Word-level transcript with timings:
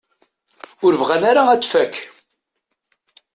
Ur 0.85 0.93
bɣan 0.99 1.23
ara 1.29 1.41
ad 1.49 1.61
tfak. 1.61 1.93